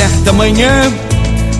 certa 0.00 0.32
manhã, 0.32 0.90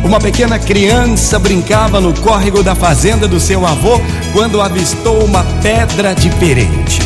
uma 0.02 0.18
pequena 0.18 0.58
criança 0.58 1.38
brincava 1.38 2.00
no 2.00 2.14
córrego 2.22 2.62
da 2.62 2.74
fazenda 2.74 3.28
do 3.28 3.38
seu 3.38 3.66
avô 3.66 4.00
quando 4.32 4.62
avistou 4.62 5.22
uma 5.22 5.44
pedra 5.62 6.14
diferente. 6.14 7.00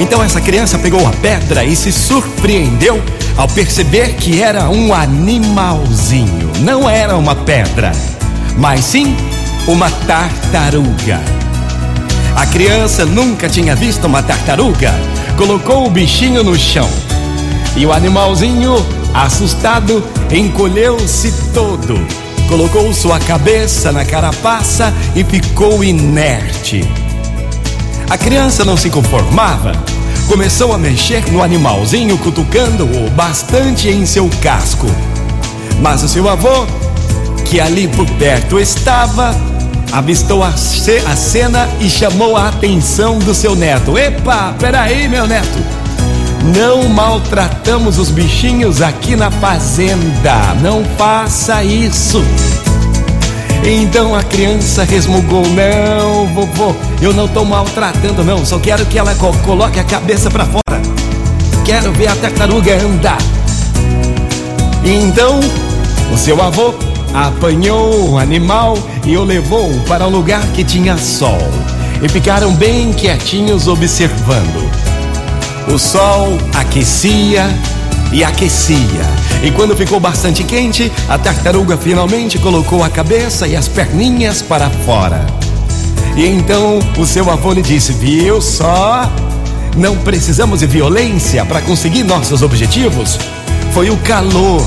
Então 0.00 0.22
essa 0.22 0.40
criança 0.40 0.78
pegou 0.78 1.06
a 1.06 1.10
pedra 1.10 1.66
e 1.66 1.76
se 1.76 1.92
surpreendeu 1.92 2.98
ao 3.36 3.46
perceber 3.46 4.14
que 4.14 4.40
era 4.40 4.70
um 4.70 4.94
animalzinho. 4.94 6.50
Não 6.60 6.88
era 6.88 7.14
uma 7.14 7.34
pedra, 7.34 7.92
mas 8.56 8.86
sim 8.86 9.14
uma 9.68 9.90
tartaruga. 9.90 11.20
A 12.34 12.46
criança 12.46 13.04
nunca 13.04 13.50
tinha 13.50 13.76
visto 13.76 14.06
uma 14.06 14.22
tartaruga. 14.22 14.94
Colocou 15.36 15.86
o 15.86 15.90
bichinho 15.90 16.42
no 16.42 16.58
chão. 16.58 16.88
E 17.76 17.84
o 17.84 17.92
animalzinho, 17.92 18.74
assustado, 19.14 20.02
encolheu-se 20.30 21.32
todo. 21.52 21.98
Colocou 22.48 22.92
sua 22.94 23.18
cabeça 23.18 23.90
na 23.90 24.04
carapaça 24.04 24.92
e 25.14 25.24
ficou 25.24 25.82
inerte. 25.82 26.88
A 28.08 28.16
criança 28.16 28.64
não 28.64 28.76
se 28.76 28.88
conformava. 28.88 29.72
Começou 30.28 30.72
a 30.72 30.78
mexer 30.78 31.24
no 31.32 31.42
animalzinho, 31.42 32.16
cutucando-o 32.18 33.10
bastante 33.10 33.88
em 33.88 34.06
seu 34.06 34.30
casco. 34.40 34.86
Mas 35.80 36.02
o 36.02 36.08
seu 36.08 36.28
avô, 36.28 36.66
que 37.44 37.60
ali 37.60 37.88
por 37.88 38.08
perto 38.12 38.58
estava, 38.58 39.34
avistou 39.92 40.42
a, 40.42 40.48
a 40.48 41.16
cena 41.16 41.68
e 41.80 41.88
chamou 41.90 42.36
a 42.36 42.48
atenção 42.48 43.18
do 43.18 43.34
seu 43.34 43.54
neto. 43.56 43.98
Epa, 43.98 44.54
peraí, 44.58 45.08
meu 45.08 45.26
neto. 45.26 45.85
Não 46.44 46.88
maltratamos 46.88 47.98
os 47.98 48.10
bichinhos 48.10 48.80
aqui 48.80 49.16
na 49.16 49.30
fazenda. 49.30 50.54
Não 50.62 50.84
faça 50.96 51.62
isso. 51.64 52.22
Então 53.64 54.14
a 54.14 54.22
criança 54.22 54.84
resmungou: 54.84 55.42
Não, 55.48 56.26
vovô, 56.34 56.74
eu 57.00 57.12
não 57.12 57.26
estou 57.26 57.44
maltratando, 57.44 58.22
não. 58.22 58.44
Só 58.44 58.58
quero 58.58 58.86
que 58.86 58.98
ela 58.98 59.14
co 59.14 59.32
coloque 59.44 59.80
a 59.80 59.84
cabeça 59.84 60.30
para 60.30 60.44
fora. 60.44 60.82
Quero 61.64 61.92
ver 61.92 62.08
a 62.08 62.16
tartaruga 62.16 62.80
andar. 62.80 63.18
Então 64.84 65.40
o 66.12 66.16
seu 66.16 66.40
avô 66.40 66.74
apanhou 67.12 68.10
o 68.10 68.18
animal 68.18 68.78
e 69.04 69.16
o 69.16 69.24
levou 69.24 69.72
para 69.88 70.06
um 70.06 70.10
lugar 70.10 70.42
que 70.52 70.62
tinha 70.62 70.96
sol. 70.96 71.38
E 72.02 72.08
ficaram 72.08 72.52
bem 72.54 72.92
quietinhos 72.92 73.66
observando. 73.66 74.70
O 75.68 75.78
sol 75.78 76.38
aquecia 76.54 77.48
e 78.12 78.22
aquecia. 78.22 78.78
E 79.42 79.50
quando 79.50 79.76
ficou 79.76 79.98
bastante 79.98 80.44
quente, 80.44 80.90
a 81.08 81.18
tartaruga 81.18 81.76
finalmente 81.76 82.38
colocou 82.38 82.84
a 82.84 82.88
cabeça 82.88 83.48
e 83.48 83.56
as 83.56 83.68
perninhas 83.68 84.40
para 84.40 84.70
fora. 84.70 85.26
E 86.16 86.24
então 86.26 86.78
o 86.96 87.04
seu 87.04 87.30
avô 87.30 87.52
lhe 87.52 87.62
disse: 87.62 87.92
Viu 87.92 88.40
só? 88.40 89.10
Não 89.76 89.96
precisamos 89.98 90.60
de 90.60 90.66
violência 90.66 91.44
para 91.44 91.60
conseguir 91.60 92.04
nossos 92.04 92.42
objetivos. 92.42 93.18
Foi 93.72 93.90
o 93.90 93.96
calor 93.98 94.64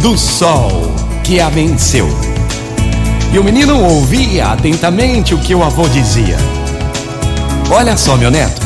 do 0.00 0.16
sol 0.16 0.94
que 1.24 1.40
a 1.40 1.48
venceu. 1.48 2.08
E 3.32 3.38
o 3.38 3.44
menino 3.44 3.82
ouvia 3.82 4.48
atentamente 4.48 5.34
o 5.34 5.38
que 5.38 5.54
o 5.54 5.64
avô 5.64 5.88
dizia. 5.88 6.36
Olha 7.70 7.96
só, 7.96 8.16
meu 8.16 8.30
neto, 8.30 8.60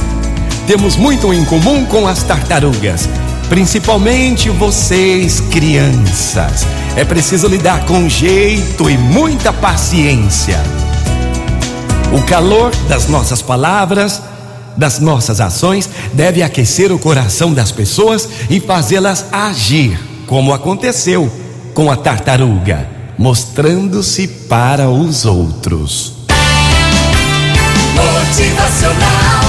temos 0.66 0.96
muito 0.96 1.32
em 1.32 1.44
comum 1.44 1.84
com 1.84 2.08
as 2.08 2.24
tartarugas, 2.24 3.08
principalmente 3.48 4.50
vocês, 4.50 5.40
crianças. 5.40 6.66
É 6.96 7.04
preciso 7.04 7.46
lidar 7.46 7.86
com 7.86 8.08
jeito 8.08 8.90
e 8.90 8.98
muita 8.98 9.52
paciência. 9.52 10.60
O 12.12 12.20
calor 12.22 12.74
das 12.88 13.06
nossas 13.06 13.40
palavras, 13.40 14.20
das 14.76 14.98
nossas 14.98 15.40
ações, 15.40 15.88
deve 16.12 16.42
aquecer 16.42 16.90
o 16.90 16.98
coração 16.98 17.54
das 17.54 17.70
pessoas 17.70 18.28
e 18.50 18.58
fazê-las 18.58 19.26
agir, 19.30 19.98
como 20.26 20.52
aconteceu 20.52 21.30
com 21.74 21.90
a 21.90 21.96
tartaruga, 21.96 22.88
mostrando-se 23.16 24.26
para 24.26 24.90
os 24.90 25.24
outros. 25.24 26.14
Motivacional 27.94 29.46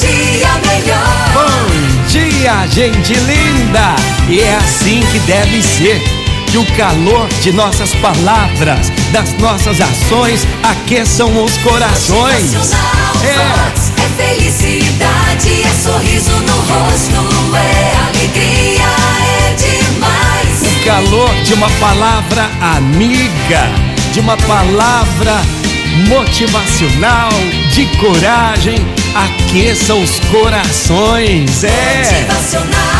dia 0.00 0.48
melhor. 0.66 1.28
Bom 1.34 2.06
dia, 2.08 2.66
gente 2.68 3.14
linda! 3.14 3.96
E 4.28 4.40
é 4.40 4.54
assim 4.56 5.00
que 5.12 5.18
deve 5.20 5.62
ser. 5.62 6.00
Que 6.46 6.56
o 6.56 6.64
calor 6.76 7.28
de 7.42 7.52
nossas 7.52 7.94
palavras, 7.96 8.90
das 9.12 9.34
nossas 9.34 9.80
ações, 9.80 10.46
aqueçam 10.62 11.44
os 11.44 11.56
corações. 11.58 12.72
É. 13.22 13.78
É 14.02 14.34
felicidade, 14.34 15.62
é 15.62 15.82
sorriso 15.82 16.30
no 16.30 16.56
rosto, 16.56 17.54
é 17.54 17.96
alegria, 18.08 18.88
é 19.20 19.54
demais. 19.54 20.62
O 20.62 20.84
calor 20.84 21.34
de 21.44 21.54
uma 21.54 21.68
palavra 21.72 22.50
amiga, 22.60 23.70
de 24.12 24.20
uma 24.20 24.36
palavra 24.38 25.57
motivacional, 26.06 27.30
de 27.72 27.86
coragem, 27.96 28.78
aqueça 29.14 29.94
os 29.94 30.20
corações. 30.30 31.64
É. 31.64 32.97